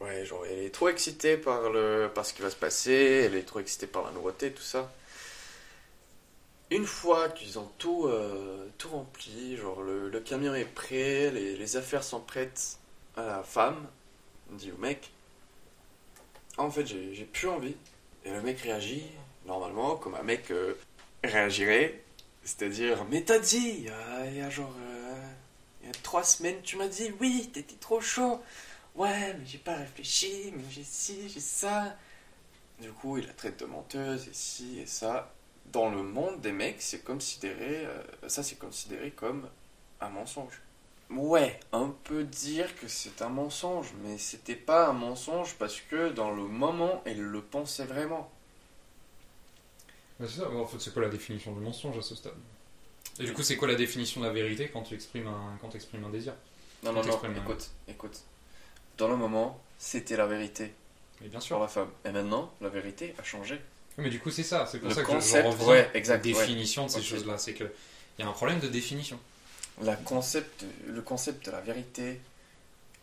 [0.00, 3.36] Ouais, genre, elle est trop excitée par, le, par ce qui va se passer, elle
[3.36, 4.90] est trop excitée par la nouveauté, tout ça.
[6.70, 11.56] Une fois qu'ils ont tout, euh, tout rempli, genre le, le camion est prêt, les,
[11.56, 12.78] les affaires sont prêtes
[13.16, 13.86] à la femme,
[14.52, 15.10] dit au mec,
[16.56, 17.76] en fait j'ai plus envie.
[18.24, 19.06] Et le mec réagit
[19.46, 20.74] normalement comme un mec euh,
[21.24, 22.02] réagirait,
[22.44, 25.28] c'est-à-dire, mais t'as dit, il y a, genre, euh,
[25.82, 28.40] il y a trois semaines tu m'as dit, oui, t'étais trop chaud.
[28.94, 31.96] Ouais, mais j'ai pas réfléchi, mais j'ai ci, j'ai ça.
[32.80, 35.32] Du coup, il la traite de menteuse et ci et ça.
[35.66, 39.48] Dans le monde des mecs, c'est considéré, euh, ça c'est considéré comme
[40.00, 40.60] un mensonge.
[41.10, 46.08] Ouais, on peut dire que c'est un mensonge, mais c'était pas un mensonge parce que
[46.10, 48.30] dans le moment, elle le pensait vraiment.
[50.20, 52.34] c'est ça, en fait, c'est quoi la définition du mensonge à ce stade?
[53.20, 55.68] Et du coup, c'est quoi la définition de la vérité quand tu exprimes un, quand
[55.68, 56.34] tu exprimes un désir?
[56.82, 58.20] Non, non, non, écoute, écoute.
[58.98, 60.72] Dans le moment, c'était la vérité
[61.20, 61.58] Mais bien sûr.
[61.58, 61.90] la femme.
[62.04, 63.60] Et maintenant, la vérité a changé.
[63.98, 66.24] Mais du coup, c'est ça, c'est pour Le ça que je- concept, je ouais, exact,
[66.24, 66.32] ouais.
[66.32, 67.38] définition de ces choses-là.
[67.38, 67.70] C'est qu'il
[68.18, 69.18] y a un problème de définition.
[69.82, 72.20] La concept, le concept de la vérité.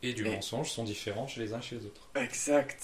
[0.03, 2.07] et du Et- mensonge sont différents chez les uns et chez les autres.
[2.15, 2.77] Exact.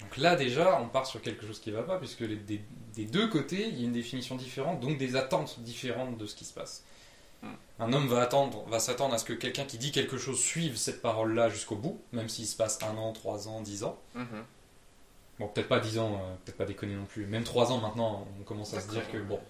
[0.00, 2.60] Donc là déjà, on part sur quelque chose qui va pas, puisque les- des,
[2.94, 6.34] des deux côtés, il y a une définition différente, donc des attentes différentes de ce
[6.34, 6.84] qui se passe.
[7.42, 7.54] Hmm.
[7.78, 10.76] Un homme va attendre, va s'attendre à ce que quelqu'un qui dit quelque chose suive
[10.76, 13.98] cette parole-là jusqu'au bout, même s'il se passe un an, trois ans, dix ans.
[14.14, 14.44] Mhm.
[15.38, 17.26] Bon, peut-être pas 10 ans, euh, peut-être pas déconner non plus.
[17.26, 19.40] Même 3 ans maintenant, on commence à se dire que bon,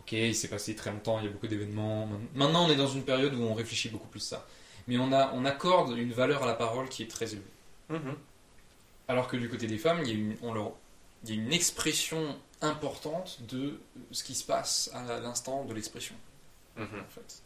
[0.00, 2.08] ok, il s'est passé très longtemps, il y a beaucoup d'événements.
[2.34, 4.46] Maintenant, on est dans une période où on réfléchit beaucoup plus ça.
[4.88, 7.44] Mais on, a, on accorde une valeur à la parole qui est très élevée.
[7.90, 8.16] Mhm.
[9.08, 10.72] Alors que du côté des femmes, il y a une, on leur-
[11.24, 16.14] il y a une expression importante de ce qui se passe à l'instant de l'expression,
[16.76, 16.84] Mhm.
[16.84, 17.42] en fait.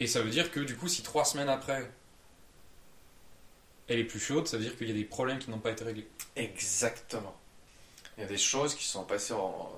[0.00, 1.90] Et ça veut dire que du coup, si trois semaines après,
[3.88, 5.70] elle est plus chaude, ça veut dire qu'il y a des problèmes qui n'ont pas
[5.70, 6.08] été réglés.
[6.36, 7.34] Exactement.
[8.16, 9.70] Il y a des choses qui sont passées en,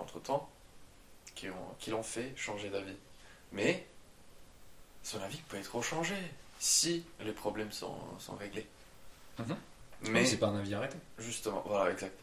[0.00, 0.48] entre temps
[1.34, 2.96] qui ont- qui l'ont fait changer d'avis.
[3.52, 3.86] Mais
[5.02, 6.16] son avis peut être changé
[6.58, 8.66] si les problèmes sont, sont réglés.
[9.38, 9.56] Mhm.
[10.02, 10.96] Mais c'est pas un avis arrêté.
[11.18, 12.18] justement, voilà, exact.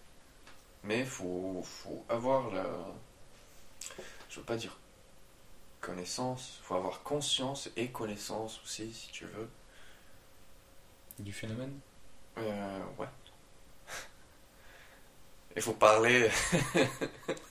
[0.84, 2.66] Mais faut, faut avoir la.
[4.30, 4.78] Je veux pas dire
[5.82, 9.50] connaissance, faut avoir conscience et connaissance aussi, si tu veux.
[11.20, 11.80] Du phénomène?
[12.38, 13.08] Euh, ouais.
[15.56, 16.30] Il faut parler,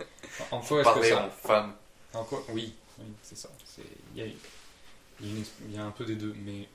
[0.50, 1.74] En quoi est-ce que parler ça en femme.
[2.14, 3.48] En quoi Oui, oui c'est ça.
[4.14, 6.34] Il y a, il y a une ex- il y a un peu des deux,
[6.44, 6.68] mais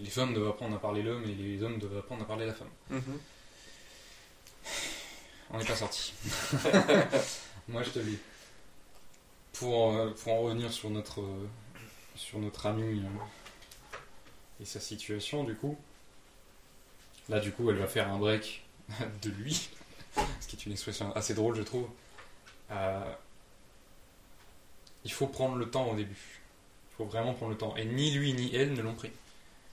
[0.00, 2.54] les femmes doivent apprendre à parler l'homme et les hommes doivent apprendre à parler la
[2.54, 2.70] femme.
[5.50, 6.12] On n'est pas sorti.
[7.68, 8.18] Moi, je te le dis.
[9.52, 11.22] Pour, euh, pour en revenir sur notre,
[12.16, 14.02] sur notre ami euh,
[14.60, 15.76] et sa situation, du coup,
[17.28, 18.64] là, du coup, elle va faire un break
[19.22, 19.68] de lui,
[20.40, 21.86] ce qui est une expression assez drôle, je trouve.
[22.72, 23.12] Euh,
[25.04, 26.40] il faut prendre le temps au début.
[26.92, 27.76] Il faut vraiment prendre le temps.
[27.76, 29.10] Et ni lui ni elle ne l'ont pris.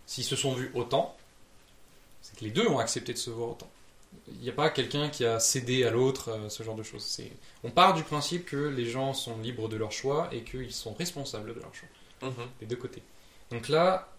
[0.05, 1.15] S'ils se sont vus autant,
[2.21, 3.69] c'est que les deux ont accepté de se voir autant.
[4.27, 7.21] Il n'y a pas quelqu'un qui a cédé à l'autre, euh, ce genre de choses.
[7.63, 10.93] On part du principe que les gens sont libres de leur choix et qu'ils sont
[10.93, 11.89] responsables de leur choix,
[12.29, 12.47] Mhm.
[12.59, 13.03] des deux côtés.
[13.51, 14.09] Donc là,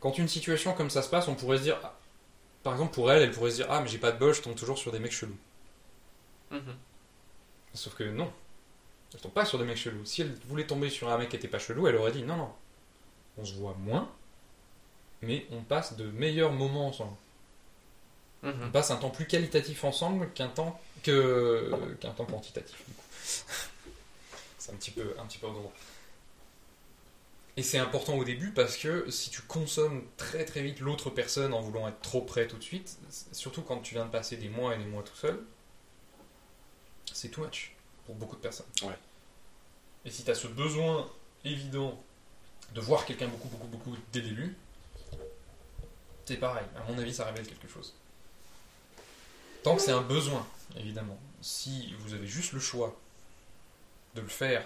[0.00, 1.94] quand une situation comme ça se passe, on pourrait se dire, ah,
[2.64, 4.42] par exemple pour elle, elle pourrait se dire, ah mais j'ai pas de bol, je
[4.42, 5.38] tombe toujours sur des mecs chelous.
[6.50, 6.76] Mhm.
[7.78, 8.30] Sauf que non,
[9.14, 10.04] elle tombe pas sur des mecs chelous.
[10.04, 12.36] Si elle voulait tomber sur un mec qui était pas chelou, elle aurait dit, non
[12.36, 12.52] non,
[13.38, 14.10] on se voit moins,
[15.22, 17.16] mais on passe de meilleurs moments ensemble.
[18.42, 18.70] On Mhm.
[18.72, 22.82] passe un temps plus qualitatif ensemble qu'un temps que qu'un temps quantitatif.
[24.58, 25.48] C'est un petit peu un petit peu.
[27.56, 31.52] Et c'est important au début parce que si tu consommes très très vite l'autre personne
[31.52, 32.96] en voulant être trop près tout de suite,
[33.32, 35.40] surtout quand tu viens de passer des mois et des mois tout seul,
[37.14, 37.72] c'est too much
[38.06, 38.66] pour beaucoup de personnes.
[38.82, 38.96] Ouais.
[40.04, 41.08] Et si tu as ce besoin
[41.44, 42.00] évident
[42.74, 44.56] de voir quelqu'un beaucoup beaucoup beaucoup dès le début,
[46.24, 46.66] c'est pareil.
[46.76, 47.94] À mon avis, ça révèle quelque chose.
[49.62, 51.18] Tant que c'est un besoin, évidemment.
[51.40, 52.94] Si vous avez juste le choix
[54.14, 54.62] de le faire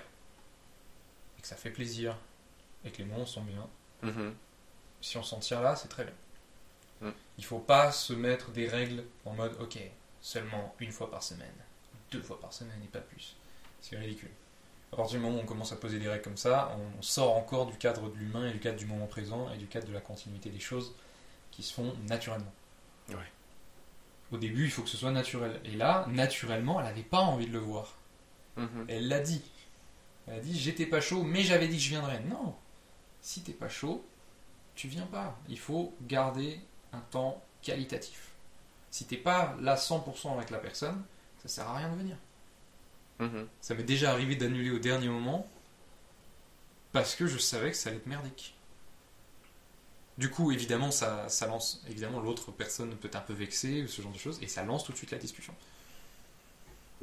[1.39, 2.17] et que ça fait plaisir
[2.85, 3.67] et que les moments sont bien,
[4.03, 4.35] Mhm.
[5.01, 6.15] si on s'en tient là, c'est très bien.
[7.03, 7.11] Mm.
[7.39, 9.79] Il faut pas se mettre des règles en mode ok,
[10.21, 11.55] seulement une fois par semaine,
[12.13, 13.37] deux fois par semaine et pas plus.
[13.81, 14.31] C'est ridicule.
[14.93, 17.37] À partir du moment où on commence à poser des règles comme ça, on sort
[17.37, 19.93] encore du cadre de l'humain et du cadre du moment présent et du cadre de
[19.93, 20.95] la continuité des choses
[21.51, 22.53] qui se font naturellement.
[23.09, 23.33] Ouais.
[24.31, 25.61] Au début, il faut que ce soit naturel.
[25.65, 27.97] Et là, naturellement, elle n'avait pas envie de le voir.
[28.57, 28.87] Mhm.
[28.89, 29.43] Elle l'a dit.
[30.27, 32.21] Elle a dit j'étais pas chaud, mais j'avais dit que je viendrais.
[32.21, 32.55] Non.
[33.21, 34.05] Si t'es pas chaud,
[34.75, 35.39] tu viens pas.
[35.49, 36.61] Il faut garder
[36.93, 38.31] un temps qualitatif.
[38.91, 41.03] Si t'es pas là 100% avec la personne,
[41.43, 42.17] ça sert à rien de venir.
[43.19, 43.49] Mhm.
[43.61, 45.49] Ça m'est déjà arrivé d'annuler au dernier moment
[46.93, 48.55] parce que je savais que ça allait être merdique.
[50.19, 51.83] Du coup, évidemment, ça, ça lance.
[51.89, 54.63] Évidemment, l'autre personne peut être un peu vexée ou ce genre de choses, et ça
[54.63, 55.55] lance tout de suite la discussion.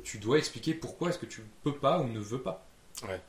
[0.03, 2.65] Tu dois expliquer pourquoi est-ce que tu peux pas ou ne veux pas.
[3.03, 3.19] Ouais.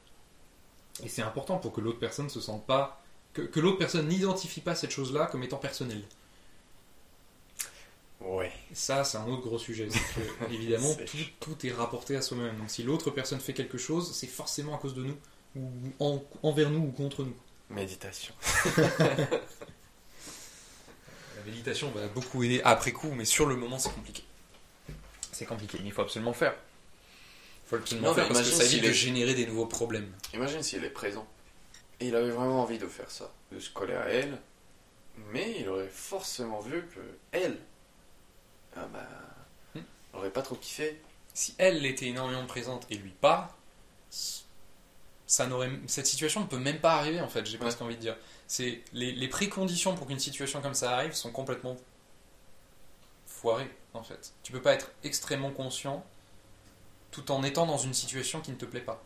[1.03, 3.03] Et c'est important pour que l'autre personne se sente pas.
[3.33, 6.05] que, que l'autre personne n'identifie pas cette chose-là comme étant personnelle.
[8.21, 8.53] Ouais.
[8.73, 9.89] Ça, c'est un autre gros sujet.
[9.89, 11.17] Que, évidemment, tout,
[11.55, 12.57] tout est rapporté à soi-même.
[12.59, 15.17] Donc si l'autre personne fait quelque chose, c'est forcément à cause de nous,
[15.57, 17.35] ou en- envers nous ou contre nous.
[17.71, 18.35] Méditation.
[21.37, 24.23] La méditation va beaucoup aider après coup, mais sur le moment, c'est compliqué.
[25.33, 26.55] C'est compliqué, mais il faut absolument le faire.
[27.65, 30.13] Il faut absolument Non, faire parce que ça évite de est- générer des nouveaux problèmes.
[30.35, 31.27] Imagine s'il est présent.
[32.01, 34.39] Et il avait vraiment envie de faire ça, de se coller à elle.
[35.33, 37.01] Mais il aurait forcément vu que
[37.33, 37.59] elle,
[38.77, 39.07] ah bah,
[39.75, 39.81] Hmm.
[40.15, 41.01] aurait pas trop kiffé.
[41.35, 43.57] Si elle était énormément présente et lui pas,
[45.27, 47.61] ça n'aurait, cette situation ne peut même pas arriver en fait, j'ai Ouais.
[47.61, 48.17] presque envie de dire.
[48.49, 51.77] C'est, les, les préconditions pour qu'une situation comme ça arrive sont complètement
[53.27, 54.33] foirées en fait.
[54.43, 56.05] Tu peux pas être extrêmement conscient
[57.13, 59.03] tout en étant dans une situation qui ne te plaît pas.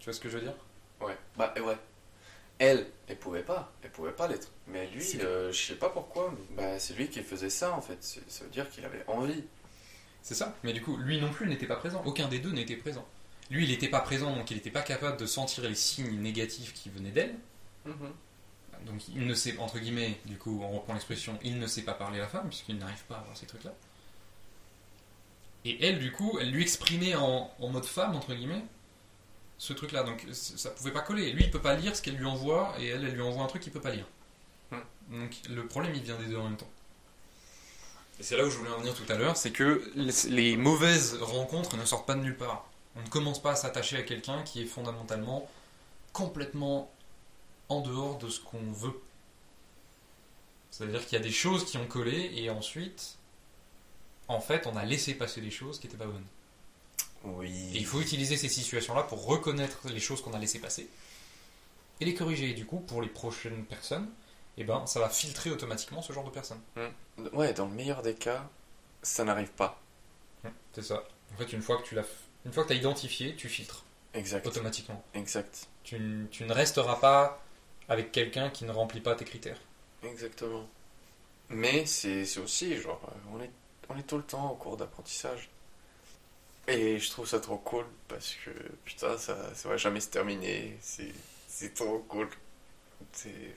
[0.00, 0.54] Tu vois ce que je veux dire?
[1.00, 1.16] Ouais.
[1.36, 1.76] Bah, et ouais.
[2.58, 3.72] Elle, elle pouvait pas.
[3.82, 4.50] Elle pouvait pas l'être.
[4.66, 6.34] Mais lui, euh, je sais pas pourquoi.
[6.56, 8.02] Bah, c'est lui qui faisait ça, en fait.
[8.02, 9.44] Ça veut dire qu'il avait envie.
[10.22, 10.56] C'est ça.
[10.64, 12.02] Mais du coup, lui non plus n'était pas présent.
[12.04, 13.06] Aucun des deux n'était présent.
[13.50, 16.72] Lui, il n'était pas présent, donc il n'était pas capable de sentir les signes négatifs
[16.72, 17.36] qui venaient d'elle.
[18.84, 21.94] Donc il ne sait, entre guillemets, du coup, on reprend l'expression, il ne sait pas
[21.94, 23.72] parler à la femme, puisqu'il n'arrive pas à avoir ces trucs-là.
[25.64, 28.64] Et elle, du coup, elle lui exprimait en, en mode femme, entre guillemets,
[29.58, 30.02] ce truc-là.
[30.02, 31.32] Donc ça pouvait pas coller.
[31.32, 33.48] Lui, il peut pas lire ce qu'elle lui envoie, et elle, elle lui envoie un
[33.48, 34.06] truc qu'il peut pas lire.
[34.70, 34.80] Hmm.
[35.10, 36.70] Donc le problème, il vient des deux en même temps.
[38.18, 40.56] Et c'est là où je voulais en venir tout à l'heure, c'est que les, les
[40.56, 42.66] mauvaises rencontres ne sortent pas de nulle part.
[42.96, 45.48] On ne commence pas à s'attacher à quelqu'un qui est fondamentalement
[46.14, 46.90] complètement
[47.68, 48.98] en dehors de ce qu'on veut.
[50.70, 53.16] C'est-à-dire qu'il y a des choses qui ont collé et ensuite,
[54.28, 56.24] en fait, on a laissé passer des choses qui n'étaient pas bonnes.
[57.26, 57.70] Oui.
[57.74, 60.88] Et il faut utiliser ces situations-là pour reconnaître les choses qu'on a laissées passer
[62.00, 62.50] et les corriger.
[62.50, 64.08] Et du coup, pour les prochaines personnes,
[64.58, 66.60] eh ben, ça va filtrer automatiquement ce genre de personnes.
[67.32, 68.48] Ouais, dans le meilleur des cas,
[69.02, 69.80] ça n'arrive pas.
[70.72, 71.02] C'est ça.
[71.34, 72.04] En fait, une fois que tu l'as,
[72.44, 73.84] une fois que as identifié, tu filtres
[74.14, 74.46] Exact.
[74.46, 75.02] automatiquement.
[75.14, 75.66] Exact.
[75.82, 77.42] Tu, n- tu ne resteras pas
[77.88, 79.58] avec quelqu'un qui ne remplit pas tes critères.
[80.04, 80.68] Exactement.
[81.48, 83.50] Mais c'est c'est aussi, genre, euh, on est,
[83.88, 85.48] on est tout le temps en cours d'apprentissage.
[86.68, 88.50] Et je trouve ça trop cool parce que,
[88.84, 90.76] putain, ça, ça va jamais se terminer.
[90.80, 91.12] C'est
[91.48, 92.28] c'est trop cool.
[93.12, 93.54] C'est.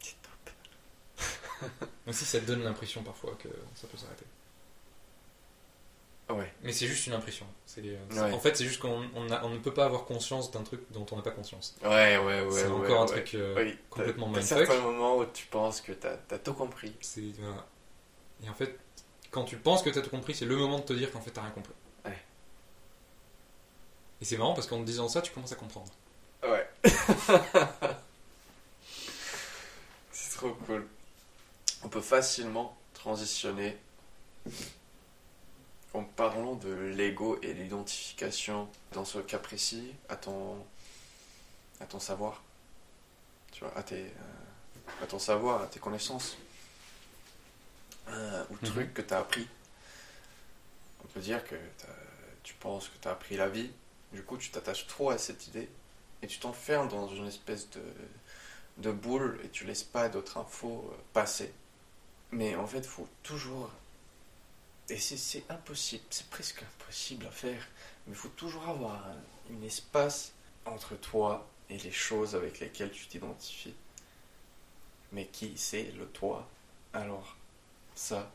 [0.00, 1.68] C'est top.
[2.06, 4.24] Même si ça te donne l'impression parfois que ça peut s'arrêter.
[6.30, 6.52] Ouais.
[6.62, 7.44] Mais c'est juste une impression.
[7.66, 8.32] C'est, c'est- Ouais.
[8.32, 11.16] En fait, c'est juste qu'on on ne peut pas avoir conscience d'un truc dont on
[11.16, 11.76] n'a pas conscience.
[11.82, 12.46] Ouais, ouais, ouais.
[12.52, 14.66] c'est ouais, encore un truc euh, Oui, complètement t'as- t'as mindfuck.
[14.68, 16.94] certains moments où tu penses que t'as as tout compris.
[17.00, 17.22] C'est.
[17.22, 18.78] Et en fait,
[19.32, 21.20] quand tu penses que tu as tout compris, c'est le moment de te dire qu'en
[21.20, 21.72] fait, tu rien compris.
[24.20, 25.92] Et c'est marrant parce qu'en te disant ça, tu commences à comprendre.
[26.42, 26.68] Ouais.
[30.12, 30.86] c'est trop cool.
[31.82, 33.76] On peut facilement transitionner
[35.94, 40.64] en parlant de l'ego et l'identification dans ce cas précis à ton
[41.80, 42.42] à ton savoir.
[43.52, 46.36] Tu vois, à tes euh, à ton savoir, à tes connaissances.
[48.08, 48.70] Euh, ou Mhm.
[48.70, 49.48] trucs que tu as appris.
[51.04, 51.54] On peut dire que
[52.42, 53.70] tu penses que tu as appris la vie,
[54.12, 55.68] du coup tu t'attaches trop à cette idée
[56.22, 57.68] et tu t'enfermes dans une espèce
[58.78, 61.52] de, boule et tu laisses pas d'autres infos euh, passer.
[62.32, 63.70] Mais en fait, faut toujours.
[64.88, 67.66] Et c'est- c'est impossible, c'est presque impossible à faire,
[68.06, 69.16] mais il faut toujours avoir un,
[69.54, 70.32] un espace
[70.66, 73.74] entre toi et les choses avec lesquelles tu t'identifies.
[75.12, 76.48] Mais qui c'est le toi?
[76.92, 77.36] Alors,
[77.94, 78.32] ça,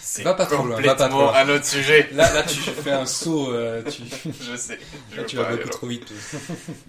[0.00, 1.34] c'est Va pas trop loin, va pas trop loin.
[1.34, 2.08] un autre sujet.
[2.12, 4.02] Là, là tu fais un saut, euh, tu,
[4.40, 4.78] Je sais.
[5.10, 6.10] je là, tu vas beaucoup trop vite.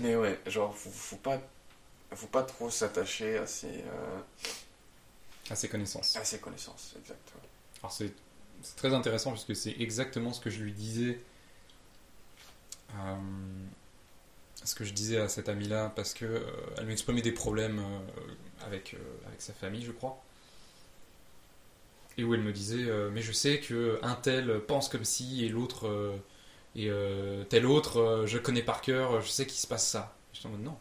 [0.00, 1.40] Mais ouais, genre, faut, faut pas,
[2.14, 4.18] faut pas trop s'attacher à ses, euh,
[5.50, 6.16] À ses connaissances.
[6.16, 7.42] à ses connaissances, exactement.
[7.82, 8.12] Alors c'est
[8.62, 11.20] c'est très intéressant parce que c'est exactement ce que je lui disais.
[12.94, 13.14] euh,
[14.64, 16.44] ce que je disais à cette amie-là parce que
[16.76, 17.82] elle m'exprimait des problèmes
[18.66, 20.22] avec, avec sa famille, je crois.
[22.18, 25.44] Et où elle me disait euh, mais je sais que un tel pense comme si
[25.44, 26.16] et l'autre euh,
[26.76, 30.16] et euh, tel autre je connais par cœur, je sais qu'il se passe ça.
[30.34, 30.76] Je en mode non.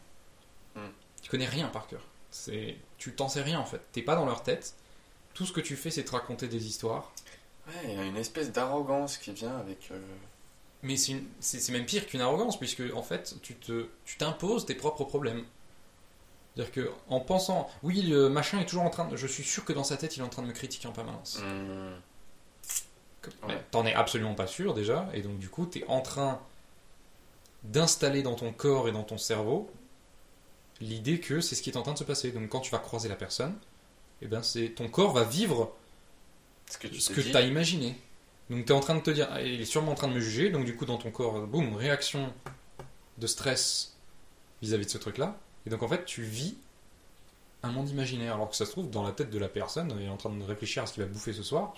[0.75, 0.91] Hmm.
[1.21, 2.01] Tu connais rien par cœur.
[2.31, 3.81] C'est tu t'en sais rien en fait.
[3.91, 4.75] T'es pas dans leur tête.
[5.33, 7.13] Tout ce que tu fais c'est te raconter des histoires.
[7.67, 9.91] Ouais, il y a une espèce d'arrogance qui vient avec.
[10.83, 14.17] Mais c'est une- c'est c'est même pire qu'une arrogance, puisque en fait, tu te, tu
[14.17, 15.45] t'imposes tes propres problèmes.
[16.57, 19.63] C'est-à-dire que en pensant, oui, le machin est toujours en train de, je suis sûr
[19.63, 21.39] que dans sa tête, il est en train de me critiquer en permanence.
[21.43, 21.93] hmm,
[23.47, 23.61] Ouais.
[23.71, 26.39] T'en es absolument pas sûr déjà, et donc du coup, tu es en train
[27.63, 29.69] d'installer dans ton corps et dans ton cerveau
[30.79, 32.31] l'idée que c'est ce qui est en train de se passer.
[32.31, 33.53] Donc quand tu vas croiser la personne,
[34.21, 35.75] eh ben c'est ton corps va vivre
[36.69, 36.87] ce que
[37.21, 37.99] tu t'es as imaginé.
[38.49, 40.19] Donc tu es en train de te dire, il est sûrement en train de me
[40.21, 42.31] juger, donc du coup dans ton corps, boum, réaction
[43.17, 43.97] de stress
[44.61, 45.37] vis-à-vis de ce truc-là.
[45.67, 46.55] Et donc en fait tu vis
[47.61, 50.05] un monde imaginaire, alors que ça se trouve dans la tête de la personne, il
[50.05, 51.73] est en train de réfléchir à ce qu'il va bouffer ce soir.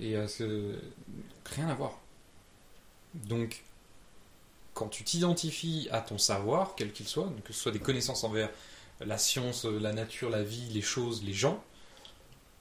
[0.00, 0.78] Et à ce...
[1.44, 1.98] rien à voir.
[3.12, 3.62] Donc
[4.72, 8.48] quand tu t'identifies à ton savoir, quel qu'il soit, que ce soit des connaissances envers
[9.00, 11.62] la science, la nature, la vie, les choses, les gens,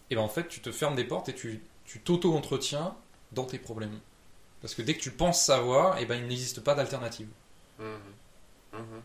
[0.10, 2.96] et ben en fait tu te fermes des portes et tu tu t'auto-entretiens
[3.32, 3.98] dans tes problèmes.
[4.62, 7.28] Parce que dès que tu penses savoir, et ben, il n'existe pas d'alternative.
[7.80, 8.00] Mhm.
[8.74, 9.02] Mhm.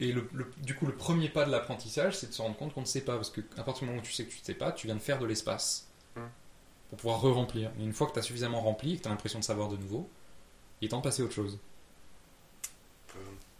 [0.00, 2.74] Et le, le- du coup, le premier pas de l'apprentissage, c'est de se rendre compte
[2.74, 3.14] qu'on ne sait pas.
[3.16, 4.86] Parce que à partir du moment où tu sais que tu ne sais pas, tu
[4.86, 6.20] viens de faire de l'espace Mm.
[6.90, 7.70] pour pouvoir re-remplir.
[7.78, 9.68] Et une fois que tu as suffisamment rempli et que tu as l'impression de savoir
[9.68, 10.08] de nouveau,
[10.80, 11.58] il est temps de passer à autre chose.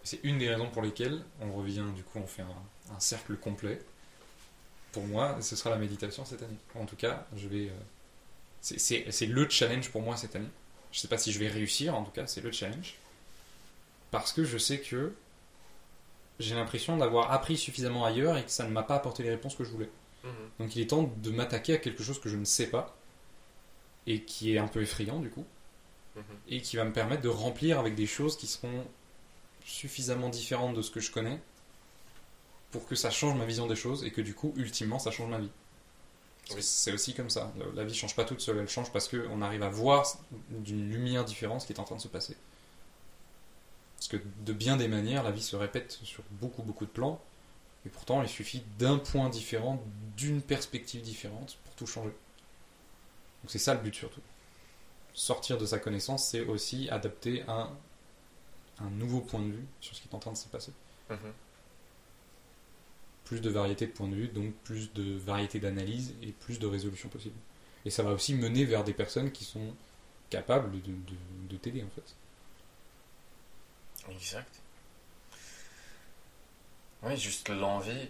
[0.05, 3.37] C'est une des raisons pour lesquelles on revient, du coup, on fait un, un cercle
[3.37, 3.81] complet.
[4.92, 6.57] Pour moi, ce sera la méditation cette année.
[6.75, 7.68] En tout cas, je vais.
[7.68, 7.72] euh,
[8.61, 10.49] c'est- le challenge pour moi cette année.
[10.92, 12.94] Je sais pas si je vais réussir, en tout cas, c'est le challenge.
[14.11, 15.12] Parce que je sais que
[16.38, 19.55] j'ai l'impression d'avoir appris suffisamment ailleurs et que ça ne m'a pas apporté les réponses
[19.55, 19.90] que je voulais.
[20.25, 20.31] Mhm.
[20.61, 22.96] Donc il est temps de m'attaquer à quelque chose que je ne sais pas
[24.07, 25.44] et qui est un peu effrayant du coup
[26.16, 26.22] Mhm.
[26.49, 28.85] et qui va me permettre de remplir avec des choses qui seront
[29.64, 31.40] suffisamment différentes de ce que je connais
[32.70, 35.31] pour que ça change ma vision des choses et que du coup, ultimement, ça change
[35.31, 35.51] ma vie.
[36.55, 36.62] Oui.
[36.62, 37.53] c'est aussi comme ça.
[37.59, 40.07] La- La vie change pas toute seule, elle change parce qu'on arrive à voir
[40.51, 42.37] d'une lumière différente ce qui est en train de se passer.
[44.09, 47.21] Parce que de bien des manières, la vie se répète sur beaucoup, beaucoup de plans,
[47.85, 49.83] et pourtant, il suffit d'un point différent,
[50.16, 52.11] d'une perspective différente pour tout changer.
[53.42, 54.21] Donc c'est ça le but surtout.
[55.14, 57.71] Sortir de sa connaissance, c'est aussi adapter un,
[58.81, 60.73] un nouveau point de vue sur ce qui est en train de se passer.
[61.11, 61.33] Mhm.
[63.25, 66.66] Plus de variété de points de vue, donc plus de variété d'analyse et plus de
[66.66, 67.35] résolution possible.
[67.85, 69.75] Et ça va aussi mener vers des personnes qui sont
[70.31, 72.14] capables de, de- de t'aider en fait.
[74.11, 74.61] Exact.
[77.03, 78.09] Oui, juste l'envie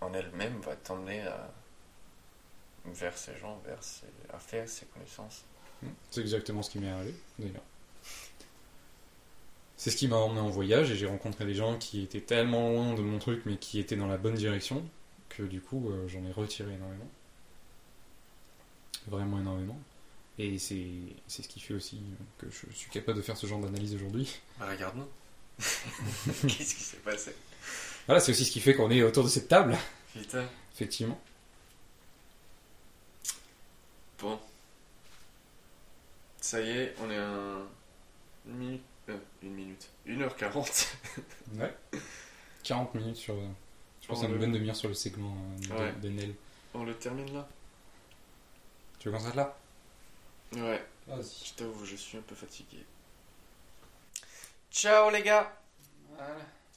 [0.00, 1.50] en elle-même va t'emmener à...
[2.86, 4.06] vers ces gens, vers ces...
[4.32, 5.44] à faire ces connaissances.
[6.10, 7.62] C'est exactement ce qui m'est arrivé, d'ailleurs.
[9.76, 12.70] C'est ce qui m'a emmené en voyage et j'ai rencontré des gens qui étaient tellement
[12.70, 14.84] loin de mon truc mais qui étaient dans la bonne direction
[15.28, 17.08] que du coup euh, j'en ai retiré énormément.
[19.06, 19.78] Vraiment énormément.
[20.38, 20.84] Et c'est
[21.28, 22.00] c'est ce qui fait aussi
[22.38, 24.40] que je suis capable de faire ce genre d'analyse aujourd'hui.
[24.58, 25.06] Bah, regarde-nous.
[26.46, 27.34] Qu'est-ce qui s'est passé?
[28.06, 29.76] Voilà, c'est aussi ce qui fait qu'on est autour de cette table,
[30.14, 30.46] Putain.
[30.74, 31.20] effectivement.
[34.20, 34.38] Bon.
[36.40, 37.58] Ça y est, on est à un...
[38.46, 38.82] une minute.
[39.08, 39.88] euh, une minute.
[40.06, 40.86] 1h40.
[41.56, 41.74] Ouais.
[42.64, 43.34] 40 minutes sur.
[43.34, 43.48] euh,
[44.02, 45.92] Je pense à une le- bonne demi-heure sur le segment euh, de, Ouais.
[46.00, 46.34] de Nel.
[46.74, 47.48] On le termine là?
[48.98, 49.56] Tu veux qu'on s'arrête là?
[50.52, 50.84] Ouais.
[51.06, 51.46] Vas-y.
[51.48, 52.84] Je t'avoue, je suis un peu fatigué.
[54.70, 55.52] Ciao les gars.